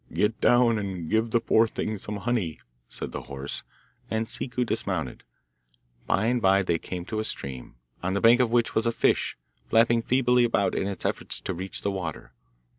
'Get 0.11 0.41
down, 0.41 0.79
and 0.79 1.11
give 1.11 1.29
the 1.29 1.39
poor 1.39 1.67
things 1.67 2.01
some 2.01 2.17
honey,' 2.17 2.59
said 2.89 3.11
the 3.11 3.21
horse, 3.29 3.61
and 4.09 4.25
Ciccu 4.27 4.65
dismounted. 4.65 5.21
By 6.07 6.25
and 6.25 6.41
bye 6.41 6.63
they 6.63 6.79
came 6.79 7.05
to 7.05 7.19
a 7.19 7.23
stream, 7.23 7.75
on 8.01 8.13
the 8.13 8.19
bank 8.19 8.39
of 8.39 8.49
which 8.49 8.73
was 8.73 8.87
a 8.87 8.91
fish, 8.91 9.37
flapping 9.67 10.01
feebly 10.01 10.43
about 10.43 10.73
in 10.73 10.87
its 10.87 11.05
efforts 11.05 11.39
to 11.41 11.53
reach 11.53 11.83
the 11.83 11.91
water. 11.91 12.33